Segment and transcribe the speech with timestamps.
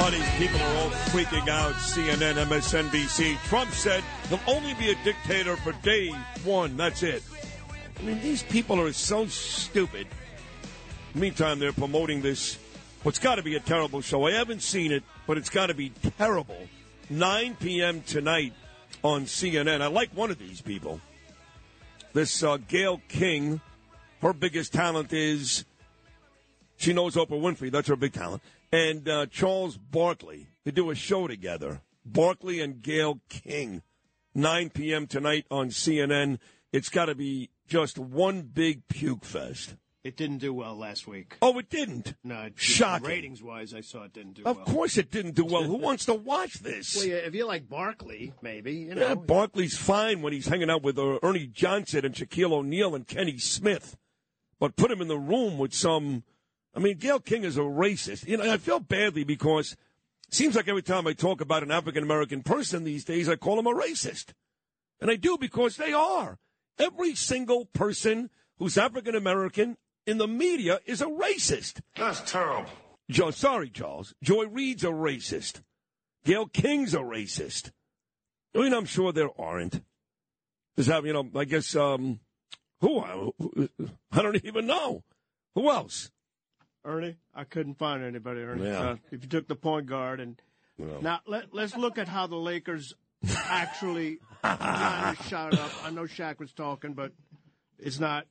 [0.00, 1.74] All these people are all freaking out.
[1.74, 3.36] CNN, MSNBC.
[3.44, 6.08] Trump said he'll only be a dictator for day
[6.42, 6.74] one.
[6.78, 7.22] That's it.
[7.98, 10.06] I mean, these people are so stupid.
[11.14, 12.58] Meantime, they're promoting this.
[13.02, 14.26] What's got to be a terrible show.
[14.26, 16.66] I haven't seen it, but it's got to be terrible.
[17.10, 18.00] 9 p.m.
[18.00, 18.54] tonight
[19.04, 19.82] on CNN.
[19.82, 20.98] I like one of these people.
[22.14, 23.60] This uh, Gayle King.
[24.22, 25.66] Her biggest talent is
[26.78, 27.70] she knows Oprah Winfrey.
[27.70, 28.42] That's her big talent.
[28.72, 30.48] And uh, Charles Barkley.
[30.64, 31.82] They do a show together.
[32.04, 33.82] Barkley and Gayle King.
[34.34, 35.06] 9 p.m.
[35.06, 36.38] tonight on CNN.
[36.72, 39.74] It's got to be just one big puke fest.
[40.02, 41.36] It didn't do well last week.
[41.42, 42.14] Oh, it didn't.
[42.24, 43.06] No, it- Shocking.
[43.06, 44.52] Ratings wise, I saw it didn't do well.
[44.52, 44.66] Of well.
[44.66, 45.64] course it didn't do well.
[45.64, 46.96] Who wants to watch this?
[46.96, 49.08] Well, yeah, if you like Barkley, maybe you know.
[49.08, 53.06] Yeah, Barkley's fine when he's hanging out with uh, Ernie Johnson and Shaquille O'Neal and
[53.06, 53.98] Kenny Smith.
[54.58, 56.22] But put him in the room with some.
[56.74, 58.26] I mean, Gayle King is a racist.
[58.28, 59.72] You know, I feel badly because
[60.28, 63.36] it seems like every time I talk about an African American person these days, I
[63.36, 64.32] call them a racist.
[65.00, 66.38] And I do because they are.
[66.78, 71.80] Every single person who's African American in the media is a racist.
[71.96, 72.70] That's terrible.
[73.10, 74.14] Joe, sorry, Charles.
[74.22, 75.62] Joy Reid's a racist.
[76.24, 77.72] Gayle King's a racist.
[78.54, 79.82] I mean, I'm sure there aren't.
[80.76, 82.20] There's have you know, I guess um,
[82.80, 83.00] who
[83.38, 83.68] who-
[84.12, 85.02] I don't even know.
[85.54, 86.10] Who else?
[86.84, 88.40] Ernie, I couldn't find anybody.
[88.40, 88.80] Ernie, Yeah.
[88.80, 90.40] uh, if you took the point guard and
[90.78, 92.94] now let let's look at how the Lakers
[93.48, 95.70] actually shot up.
[95.84, 97.12] I know Shaq was talking, but
[97.78, 98.26] it's not.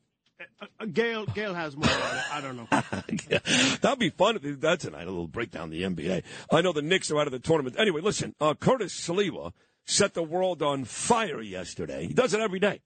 [0.61, 2.23] Uh, uh, Gayle Gayle has more on it.
[2.33, 2.67] I don't know.
[3.81, 4.39] That'd be fun.
[4.41, 5.03] if That's tonight.
[5.03, 6.23] A little breakdown of the NBA.
[6.51, 7.75] I know the Knicks are out of the tournament.
[7.77, 8.33] Anyway, listen.
[8.39, 9.51] Uh, Curtis Sliwa
[9.85, 12.07] set the world on fire yesterday.
[12.07, 12.81] He does it every day.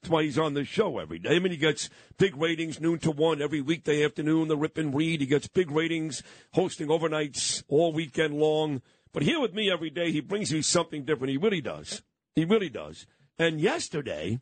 [0.00, 1.36] That's why he's on the show every day.
[1.36, 4.48] I mean, he gets big ratings, noon to one every weekday afternoon.
[4.48, 5.20] The Rip and Read.
[5.20, 8.82] He gets big ratings, hosting overnights all weekend long.
[9.12, 11.30] But here with me every day, he brings you something different.
[11.30, 12.02] He really does.
[12.34, 13.06] He really does.
[13.38, 14.40] And yesterday,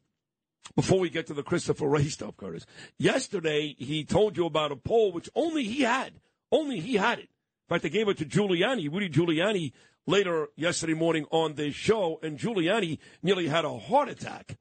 [0.74, 2.66] before we get to the Christopher Wray stuff, Curtis,
[2.98, 6.14] yesterday he told you about a poll which only he had.
[6.50, 7.28] Only he had it.
[7.68, 9.72] In fact, they gave it to Giuliani, Rudy Giuliani,
[10.06, 14.58] later yesterday morning on this show, and Giuliani nearly had a heart attack.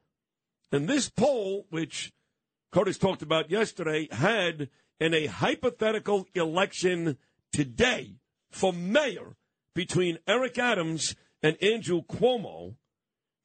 [0.73, 2.11] And this poll, which
[2.71, 4.69] Curtis talked about yesterday, had
[4.99, 7.19] in a hypothetical election
[7.51, 8.15] today
[8.51, 9.35] for mayor
[9.75, 12.75] between Eric Adams and Andrew Cuomo,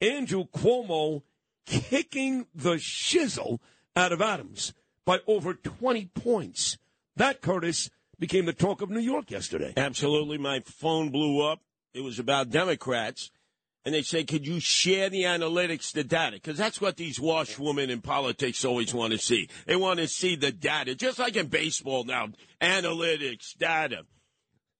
[0.01, 1.21] Andrew Cuomo
[1.67, 3.59] kicking the shizzle
[3.95, 4.73] out of Adams
[5.05, 6.79] by over 20 points.
[7.15, 9.73] That, Curtis, became the talk of New York yesterday.
[9.77, 10.39] Absolutely.
[10.39, 11.61] My phone blew up.
[11.93, 13.29] It was about Democrats.
[13.85, 16.35] And they say, could you share the analytics, the data?
[16.35, 19.49] Because that's what these washwomen in politics always want to see.
[19.65, 22.27] They want to see the data, just like in baseball now
[22.61, 24.03] analytics, data.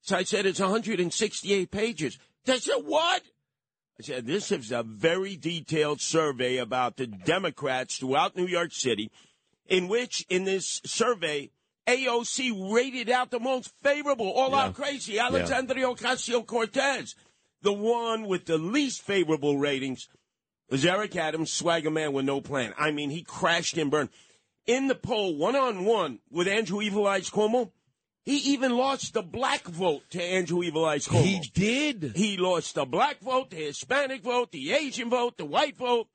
[0.02, 2.20] So I said, it's 168 pages.
[2.46, 3.22] They said, what?
[4.00, 9.12] I said, this is a very detailed survey about the Democrats throughout New York City,
[9.68, 11.52] in which, in this survey,
[11.88, 17.16] AOC rated out the most favorable, all out crazy, Alexandria Ocasio Cortez.
[17.62, 20.08] The one with the least favorable ratings
[20.70, 22.74] was Eric Adams, swagger man with no plan.
[22.78, 24.10] I mean, he crashed and burned.
[24.66, 27.72] In the poll, one on one with Andrew Evil Eyes Cuomo,
[28.24, 31.24] he even lost the black vote to Andrew Evil Eyes Cuomo.
[31.24, 32.14] He did.
[32.16, 36.08] He lost the black vote, the Hispanic vote, the Asian vote, the white vote.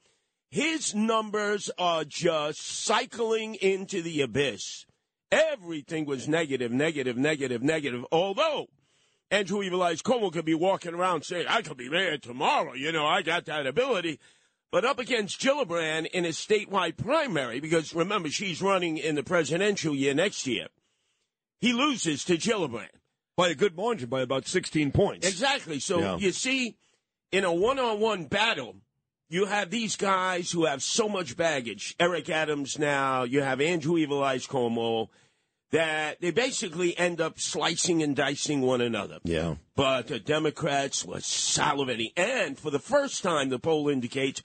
[0.50, 4.86] His numbers are just cycling into the abyss.
[5.32, 8.04] Everything was negative, negative, negative, negative.
[8.12, 8.68] Although
[9.30, 12.74] Andrew Eyes Cuomo could be walking around saying, I could be mayor tomorrow.
[12.74, 14.20] You know, I got that ability.
[14.70, 19.94] But up against Gillibrand in a statewide primary, because remember, she's running in the presidential
[19.94, 20.66] year next year,
[21.60, 22.88] he loses to Gillibrand.
[23.36, 25.26] By a good margin, by about 16 points.
[25.26, 25.80] Exactly.
[25.80, 26.16] So Yeah.
[26.18, 26.76] you see,
[27.32, 28.76] in a one on one battle,
[29.28, 31.96] you have these guys who have so much baggage.
[31.98, 35.08] Eric Adams now, you have Andrew Evil Eyes Cuomo.
[35.72, 39.18] That they basically end up slicing and dicing one another.
[39.24, 39.56] Yeah.
[39.74, 42.12] But the Democrats were salivating.
[42.16, 44.42] And for the first time, the poll indicates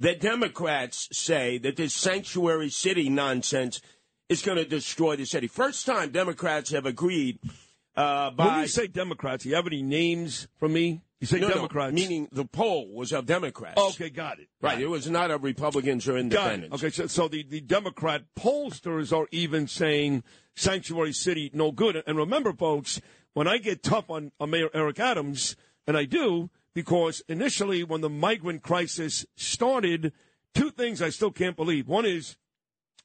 [0.00, 3.80] that Democrats say that this sanctuary city nonsense
[4.28, 5.46] is going to destroy the city.
[5.46, 7.38] First time Democrats have agreed
[7.96, 8.46] uh, by.
[8.46, 11.02] When you say Democrats, do you have any names for me?
[11.24, 11.94] You say No, no, Democrats.
[11.94, 13.80] meaning the poll was of Democrats.
[13.80, 14.48] okay, got it.
[14.60, 14.78] Right.
[14.78, 16.74] It was not of Republicans or independents.
[16.76, 20.22] Okay, so, so the, the Democrat pollsters are even saying
[20.54, 22.02] sanctuary city no good.
[22.06, 23.00] And remember, folks,
[23.32, 25.56] when I get tough on, on Mayor Eric Adams,
[25.86, 30.12] and I do, because initially when the migrant crisis started,
[30.54, 31.88] two things I still can't believe.
[31.88, 32.36] One is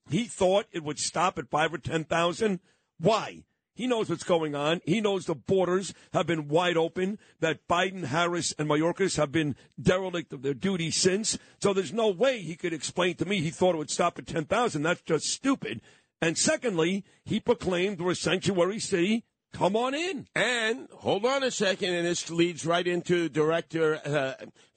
[0.10, 2.60] he thought it would stop at five or ten thousand.
[3.00, 3.44] Why?
[3.80, 4.82] He knows what's going on.
[4.84, 9.56] He knows the borders have been wide open, that Biden, Harris, and Mayorkas have been
[9.82, 11.38] derelict of their duty since.
[11.62, 14.28] So there's no way he could explain to me he thought it would stop at
[14.28, 14.84] 10,000.
[14.84, 15.80] That's just stupid.
[16.22, 19.24] And secondly, he proclaimed we're a sanctuary city.
[19.54, 20.28] Come on in.
[20.36, 24.34] And hold on a second, and this leads right into Director uh,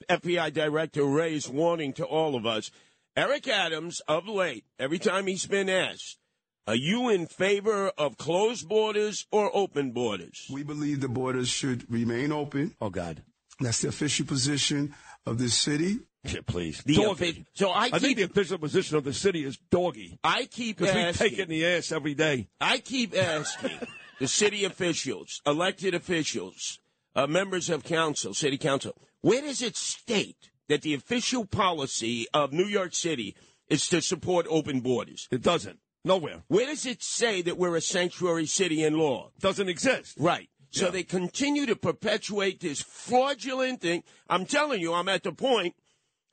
[0.09, 2.71] FBI Director Wray's warning to all of us.
[3.17, 6.19] Eric Adams, of late, every time he's been asked,
[6.67, 10.47] are you in favor of closed borders or open borders?
[10.51, 12.75] We believe the borders should remain open.
[12.79, 13.23] Oh, God.
[13.59, 14.95] That's the official position
[15.25, 15.99] of this city.
[16.23, 16.81] Yeah, please.
[16.85, 17.07] The doggy.
[17.09, 20.19] offi- so I I think the official position of the city is doggy.
[20.23, 22.47] I keep Because we take it in the ass every day.
[22.61, 23.77] I keep asking
[24.19, 26.79] the city officials, elected officials,
[27.13, 32.53] uh, members of council, city council, where does it state that the official policy of
[32.53, 33.35] New York City
[33.67, 35.27] is to support open borders?
[35.29, 35.79] It doesn't.
[36.05, 36.43] Nowhere.
[36.47, 39.31] Where does it say that we're a sanctuary city in law?
[39.39, 40.17] Doesn't exist.
[40.19, 40.49] Right.
[40.69, 40.91] So Yeah.
[40.91, 44.03] they continue to perpetuate this fraudulent thing.
[44.27, 45.75] I'm telling you, I'm at the point.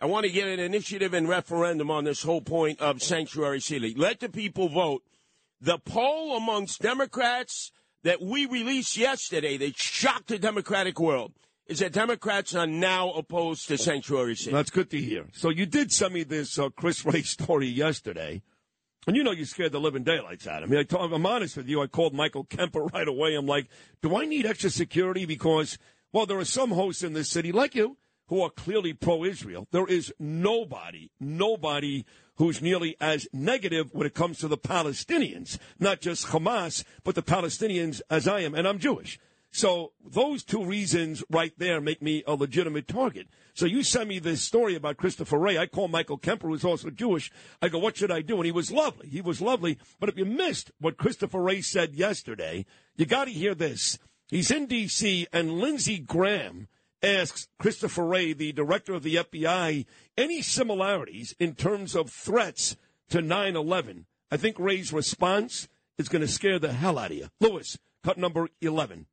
[0.01, 3.95] I want to get an initiative and referendum on this whole point of sanctuary city.
[3.95, 5.03] Let the people vote.
[5.61, 7.71] The poll amongst Democrats
[8.03, 11.35] that we released yesterday that shocked the Democratic world
[11.67, 14.53] is that Democrats are now opposed to sanctuary city.
[14.53, 15.27] That's good to hear.
[15.35, 18.43] So you did send me this uh, Chris Wray story yesterday.
[19.07, 20.79] And you know you scared the living daylights out of me.
[20.79, 21.83] I told, I'm honest with you.
[21.83, 23.35] I called Michael Kemper right away.
[23.35, 23.69] I'm like,
[24.03, 25.25] do I need extra security?
[25.25, 25.79] Because,
[26.13, 27.97] well, there are some hosts in this city, like you,
[28.29, 29.67] who are clearly pro-Israel.
[29.73, 32.05] There is nobody, nobody
[32.37, 35.59] who's nearly as negative when it comes to the Palestinians.
[35.79, 38.55] Not just Hamas, but the Palestinians as I am.
[38.55, 39.19] And I'm Jewish.
[39.53, 43.27] So those two reasons right there make me a legitimate target.
[43.55, 45.59] So you sent me this story about Christopher Wray.
[45.59, 47.33] I call Michael Kemper, who's also Jewish.
[47.61, 48.37] I go, what should I do?
[48.37, 49.09] And he was lovely.
[49.09, 49.79] He was lovely.
[49.99, 52.65] But if you missed what Christopher Wray said yesterday,
[52.97, 53.99] you got to hear this.
[54.29, 55.27] He's in D.C.
[55.33, 56.69] and Lindsey Graham
[57.03, 59.87] asks Christopher Wray, the director of the FBI,
[60.17, 62.77] any similarities in terms of threats
[63.09, 64.05] to 9-11.
[64.31, 65.67] I think Wray's response
[65.99, 67.29] is going to scare the hell out of you.
[67.41, 69.07] Lewis, cut number 11.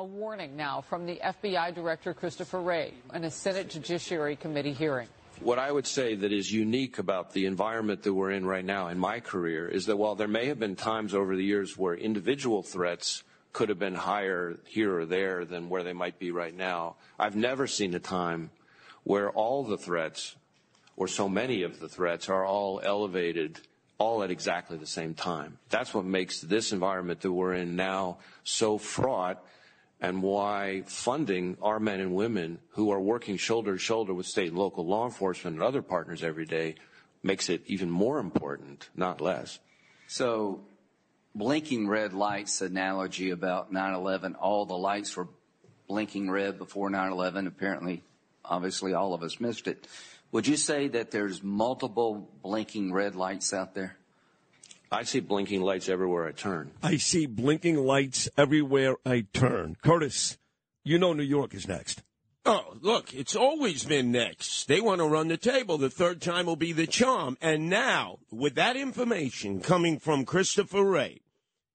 [0.00, 5.08] A warning now from the FBI Director Christopher Wray in a Senate Judiciary Committee hearing.
[5.40, 8.86] What I would say that is unique about the environment that we're in right now
[8.86, 11.96] in my career is that while there may have been times over the years where
[11.96, 16.54] individual threats could have been higher here or there than where they might be right
[16.54, 18.50] now, I've never seen a time
[19.02, 20.36] where all the threats,
[20.96, 23.58] or so many of the threats, are all elevated
[23.98, 25.58] all at exactly the same time.
[25.70, 29.42] That's what makes this environment that we're in now so fraught
[30.00, 34.48] and why funding our men and women who are working shoulder to shoulder with state
[34.48, 36.76] and local law enforcement and other partners every day
[37.22, 39.58] makes it even more important, not less.
[40.06, 40.60] So,
[41.34, 44.34] blinking red lights analogy about 9/11.
[44.36, 45.28] All the lights were
[45.88, 47.46] blinking red before 9/11.
[47.46, 48.04] Apparently,
[48.44, 49.86] obviously, all of us missed it.
[50.30, 53.96] Would you say that there's multiple blinking red lights out there?
[54.90, 56.72] I see blinking lights everywhere I turn.
[56.82, 59.76] I see blinking lights everywhere I turn.
[59.82, 60.38] Curtis,
[60.84, 62.02] you know New York is next.
[62.46, 64.68] Oh, look, it's always been next.
[64.68, 65.76] They want to run the table.
[65.76, 67.36] The third time will be the charm.
[67.42, 71.20] And now, with that information coming from Christopher Wray,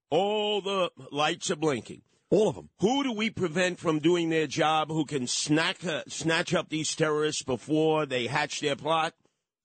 [0.10, 2.01] all the lights are blinking.
[2.32, 2.70] All of them.
[2.79, 6.96] Who do we prevent from doing their job who can snack, uh, snatch up these
[6.96, 9.13] terrorists before they hatch their plot?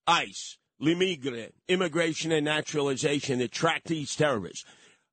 [0.06, 4.64] ICE, Limigre, Immigration and Naturalization that track these terrorists.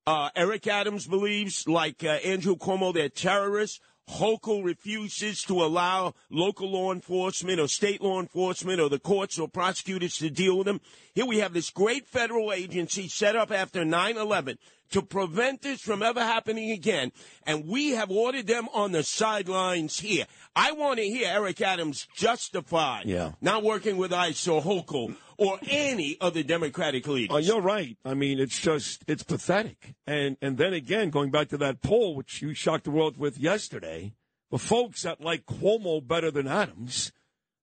[0.07, 3.79] Uh, Eric Adams believes, like uh, Andrew Cuomo, they're terrorists.
[4.07, 9.48] Hochul refuses to allow local law enforcement or state law enforcement or the courts or
[9.48, 10.79] prosecutors to deal with them.
[11.15, 14.60] Here we have this great federal agency set up after 9 11
[14.91, 17.12] to prevent this from ever happening again.
[17.48, 20.25] And we have ordered them on the sidelines here.
[20.55, 23.31] I want to hear Eric Adams justify Yeah.
[23.41, 27.36] not working with ICE or Hochul or any other Democratic leaders.
[27.36, 27.98] Oh, you're right.
[28.06, 29.96] I mean, it's just it's pathetic.
[30.06, 33.38] And and then again, going back to that poll which you shocked the world with
[33.38, 34.13] yesterday,
[34.51, 37.12] the folks that like Cuomo better than Adams,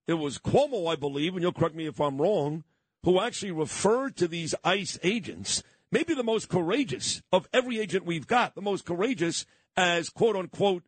[0.06, 2.64] it was Cuomo, I believe, and you'll correct me if I'm wrong,
[3.04, 8.26] who actually referred to these ICE agents, maybe the most courageous of every agent we've
[8.26, 10.84] got, the most courageous as quote unquote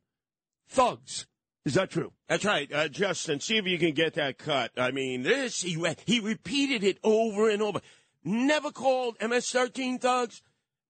[0.69, 1.26] thugs.
[1.64, 2.12] Is that true?
[2.28, 3.40] That's right, uh, Justin.
[3.40, 4.73] See if you can get that cut.
[4.76, 7.80] I mean, this he re- he repeated it over and over.
[8.23, 10.42] Never called MS-13 thugs.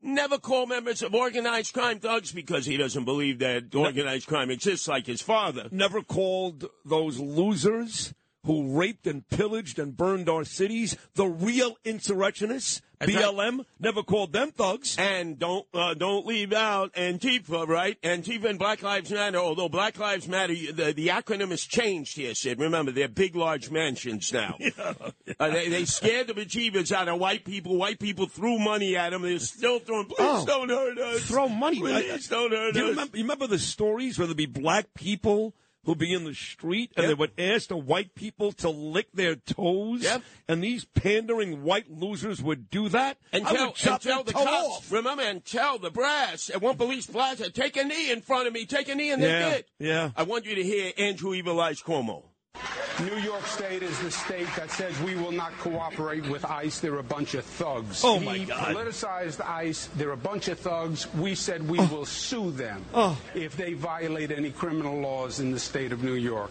[0.02, 4.86] Never called members of organized crime thugs because he doesn't believe that organized crime exists
[4.86, 5.68] like his father.
[5.70, 8.12] Never called those losers
[8.44, 12.80] who raped and pillaged and burned our cities the real insurrectionists.
[13.00, 13.24] That's right.
[13.24, 14.96] BLM never called them thugs.
[14.98, 18.00] And don't uh, don't leave out Antifa, right?
[18.02, 19.38] Antifa and Black Lives Matter.
[19.38, 22.60] Although Black Lives Matter, the, the acronym has changed here, Sid.
[22.60, 24.56] Remember, they're big, large mansions now.
[25.40, 27.76] Uh, they, they scared the bejeebers out of white people.
[27.76, 29.22] White people threw money at them.
[29.22, 30.06] They're still throwing.
[30.06, 30.44] Please Oh.
[30.46, 31.22] don't hurt us.
[31.22, 31.80] Throw money.
[31.80, 32.90] Please don't hurt Do you us.
[32.90, 35.52] remember, you remember the stories where there'd be black people
[35.84, 39.36] who'd be in the street and they would ask the white people to lick their
[39.36, 40.02] toes?
[40.02, 40.22] Yep.
[40.48, 43.16] And these pandering white losers would do that?
[43.32, 44.92] And I tell, and tell the cops, off.
[44.92, 48.52] remember, and tell the brass at one police plaza, take a knee in front of
[48.52, 49.64] me, take a knee, and they Yeah, did.
[49.78, 50.10] yeah.
[50.16, 52.24] I want you to hear Andrew Evil Eyes Cuomo.
[53.00, 56.78] New York State is the state that says we will not cooperate with ICE.
[56.78, 58.02] They're a bunch of thugs.
[58.04, 58.70] Oh, my He God.
[58.70, 58.78] Oh.
[58.78, 59.88] politicized ICE.
[59.96, 61.12] They're a bunch of thugs.
[61.14, 61.87] We said we oh.
[61.87, 63.18] will sue them oh.
[63.34, 66.50] if they violate any criminal laws in the state of New York.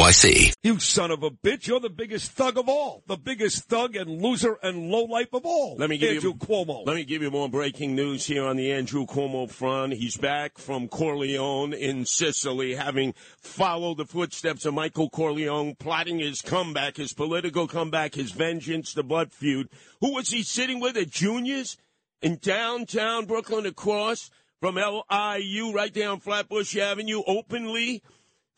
[0.01, 0.53] NYC.
[0.63, 3.03] You son of a bitch, you're the biggest thug of all.
[3.05, 5.75] The biggest thug and loser and lowlife of all.
[5.77, 6.87] Let me give Andrew you Cuomo.
[6.87, 9.93] Let me give you more breaking news here on the Andrew Cuomo front.
[9.93, 16.41] He's back from Corleone in Sicily, having followed the footsteps of Michael Corleone, plotting his
[16.41, 19.69] comeback, his political comeback, his vengeance, the blood feud.
[19.99, 21.77] Who was he sitting with at Junior's
[22.23, 28.01] in downtown Brooklyn, across from LIU, right down Flatbush Avenue, openly?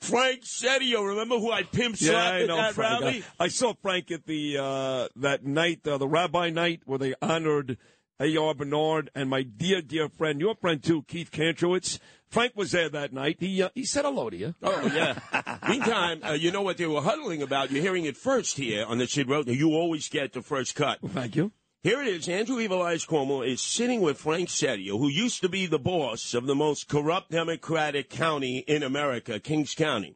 [0.03, 3.01] Frank Seddio, remember who I pimp Yeah, slapped I at know that Frank.
[3.01, 3.24] rally?
[3.39, 7.13] I, I saw Frank at the uh, that night, uh, the Rabbi night, where they
[7.22, 7.77] honored
[8.19, 8.53] A.R.
[8.53, 12.00] Bernard and my dear, dear friend, your friend too, Keith Kantrowitz.
[12.27, 13.38] Frank was there that night.
[13.39, 14.55] He uh, he said hello to you.
[14.63, 15.19] Oh yeah.
[15.69, 17.69] Meantime, uh, you know what they were huddling about?
[17.72, 19.48] You're hearing it first here on the Sid Road.
[19.48, 20.98] You always get the first cut.
[21.10, 21.51] Thank you.
[21.84, 22.30] Here it is.
[22.30, 26.34] Andrew Evil Eyes Cuomo is sitting with Frank Seddio, who used to be the boss
[26.34, 30.16] of the most corrupt Democratic county in America, Kings County.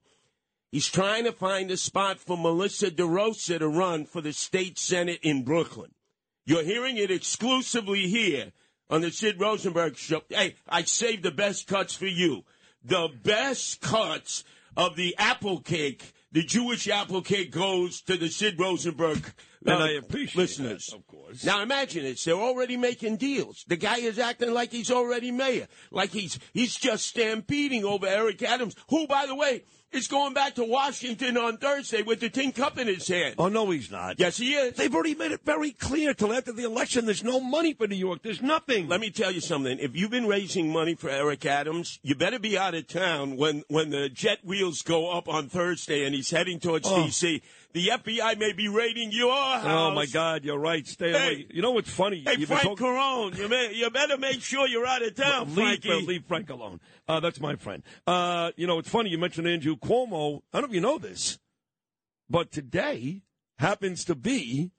[0.72, 5.20] He's trying to find a spot for Melissa DeRosa to run for the state senate
[5.24, 5.92] in Brooklyn.
[6.46, 8.54] You're hearing it exclusively here
[8.90, 10.22] on the Sid Rosenberg show.
[10.30, 12.46] Hey, I saved the best cuts for you.
[12.82, 14.46] The best cuts
[14.78, 19.34] of the apple cake, the Jewish apple cake goes to the Sid Rosenberg
[19.66, 20.86] And I appreciate listeners.
[20.88, 21.44] that, of course.
[21.44, 22.24] Now imagine this.
[22.24, 23.66] They're already making deals.
[23.68, 25.68] The guy is acting like he's already mayor.
[25.92, 30.56] Like he's he's just stampeding over Eric Adams, who, by the way, is going back
[30.56, 33.36] to Washington on Thursday with the tin cup in his hand.
[33.38, 34.20] Oh no, he's not.
[34.20, 34.76] Yes, he is.
[34.76, 37.06] They've already made it very clear till after the election.
[37.06, 38.22] There's no money for New York.
[38.22, 38.88] There's nothing.
[38.90, 39.80] Let me tell you something.
[39.80, 43.64] If you've been raising money for Eric Adams, you better be out of town when,
[43.70, 47.06] when the jet wheels go up on Thursday and he's heading towards Oh.
[47.06, 47.42] D.C.
[47.78, 49.64] The FBI may be raiding your house.
[49.68, 50.86] Oh my God, you're right.
[50.88, 51.18] Stay Hey.
[51.18, 51.46] away.
[51.52, 52.24] You know what's funny?
[52.26, 55.84] Hey, You've Frank Carone, you, may, you better make sure you're out of town, leave,
[55.84, 56.06] Frankie.
[56.08, 56.80] leave Frank alone.
[57.08, 57.84] Uh, that's my friend.
[58.08, 60.42] Uh, you know, it's funny you mentioned Andrew Cuomo.
[60.52, 61.38] I don't know if you know this,
[62.28, 63.22] but today
[63.60, 64.72] happens to be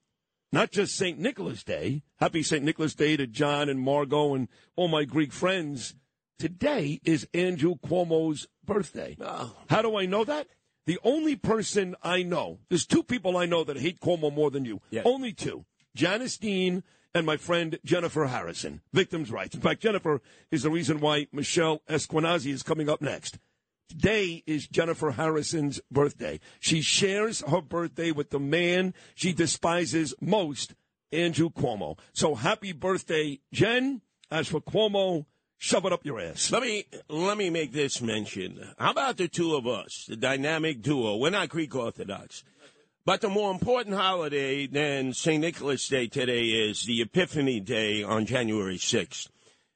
[0.53, 1.21] not just St.
[1.21, 2.03] Nicholas Day.
[2.17, 2.65] Happy St.
[2.65, 5.95] Nicholas Day to John and Margot and all my Greek friends.
[6.41, 9.17] Today is Andrew Cuomo's birthday.
[9.21, 9.55] Oh.
[9.71, 10.49] How do I know that?
[10.89, 14.65] The only person I know, there's two people I know that hate Cuomo more than
[14.65, 14.81] you.
[14.89, 15.03] Yeah.
[15.05, 15.67] Only two.
[15.95, 16.83] Janice Dean
[17.15, 19.55] and my friend Jennifer Harrison, victims' rights.
[19.55, 23.39] In fact, Jennifer is the reason why Michelle Esquenazi is coming up next.
[23.91, 26.41] Today is Jennifer Harrison's birthday.
[26.59, 30.73] She shares her birthday with the man she despises most,
[31.13, 31.99] Andrew Cuomo.
[32.15, 34.01] So happy birthday, Jen.
[34.31, 35.27] As for Cuomo,
[35.59, 36.51] shove it up your ass.
[36.51, 38.73] Let me let me make this mention.
[38.79, 41.17] How about the two of us, the dynamic duo?
[41.17, 42.45] We're not Greek Orthodox.
[43.05, 45.41] But the more important holiday than St.
[45.41, 49.29] Nicholas Day today is the Epiphany Day on January 6th.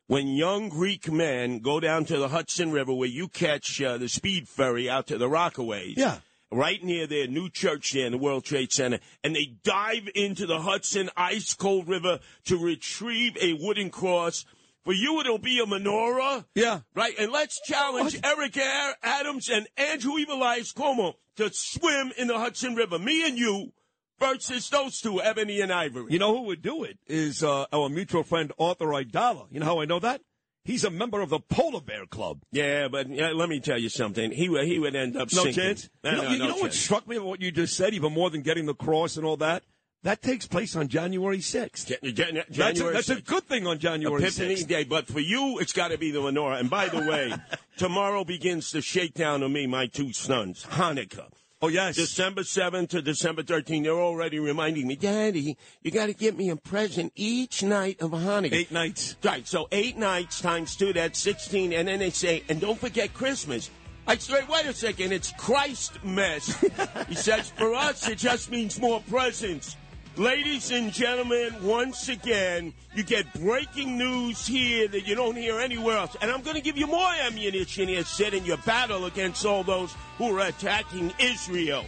[0.06, 4.10] When young Greek men go down to the Hudson River where you catch uh, the
[4.10, 5.96] speed ferry out to the Rockaways.
[5.96, 6.18] Yeah.
[6.50, 8.98] Right near their new church there in the World Trade Center.
[9.24, 14.44] And they dive into the Hudson ice cold river to retrieve a wooden cross.
[14.84, 16.44] For you, it'll be a menorah.
[16.54, 16.80] Yeah.
[16.94, 17.14] Right?
[17.18, 22.74] And let's challenge Eric Air, Adams and Andrew Evelias Cuomo to swim in the Hudson
[22.74, 22.98] River.
[22.98, 23.72] Me and you
[24.18, 26.06] versus those two, Ebony and Ivory.
[26.10, 29.46] You know who would do it is uh, our mutual friend Arthur Aidala.
[29.50, 30.20] You know how I know that?
[30.64, 32.42] He's a member of the Polar Bear Club.
[32.52, 34.30] Yeah, but yeah, let me tell you something.
[34.30, 35.54] He would he would end up No sinking.
[35.54, 35.90] chance.
[36.04, 37.94] No, you know, no, you no know what struck me about what you just said,
[37.94, 39.64] even more than getting the cross and all that?
[40.04, 41.88] That takes place on January 6th.
[41.90, 44.66] Ja- Jan- that's a, January that's a good thing on January Epiphany 6th.
[44.66, 46.59] Day, but for you, it's got to be the menorah.
[46.59, 47.32] And by the way,
[47.76, 51.28] tomorrow begins the shakedown of me, my two sons, Hanukkah.
[51.64, 51.94] Oh, yes.
[51.94, 56.50] December 7th to December 13th, they're already reminding me, Daddy, you got to get me
[56.50, 58.52] a present each night of Hanukkah.
[58.54, 59.16] Eight nights.
[59.23, 61.73] Right, so eight nights times two, that's 16.
[61.73, 63.71] And then they say, and don't forget Christmas.
[64.09, 66.61] I say, wait a second, it's Christ mess.
[67.09, 69.76] he says, for us, it just means more presents.
[70.19, 75.97] Ladies and gentlemen, once again, you get breaking news here that you don't hear anywhere
[75.97, 76.14] else.
[76.21, 79.64] And I'm going to give you more ammunition here, Sid, in your battle against all
[79.64, 81.87] those who are attacking Israel.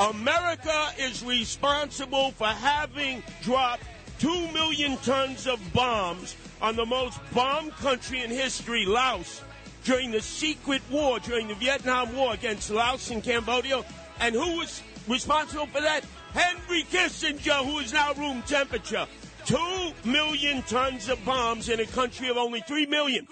[0.00, 3.84] America is responsible for having dropped
[4.18, 9.40] 2 million tons of bombs on the most bombed country in history, Laos,
[9.84, 13.84] during the secret war, during the Vietnam War against Laos and Cambodia.
[14.18, 16.04] And who was responsible for that?
[16.32, 19.06] Henry Kissinger, who is now room temperature.
[19.44, 23.26] 2 million tons of bombs in a country of only 3 million.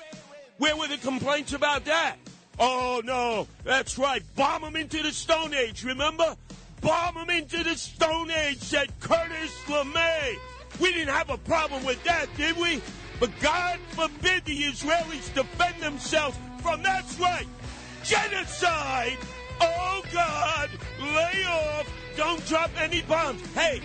[0.59, 2.17] Where were the complaints about that?
[2.59, 4.23] Oh, no, that's right.
[4.37, 6.37] Bomb them into the Stone Age, remember?
[6.81, 10.37] Bomb them into the Stone Age, said Curtis LeMay.
[10.81, 12.83] We didn't have a problem with that, did we?
[13.19, 17.47] But God forbid the Israelis defend themselves from, that's right,
[18.03, 19.19] genocide.
[19.61, 21.87] Oh, God, lay off.
[22.17, 23.43] Don't drop any bombs.
[23.55, 23.81] Hey,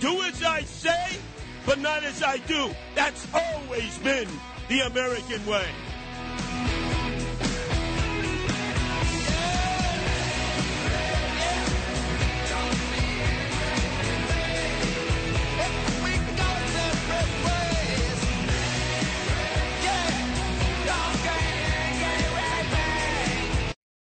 [0.00, 1.18] do as I say,
[1.64, 2.70] but not as I do.
[2.94, 4.28] That's always been
[4.68, 5.66] the American way.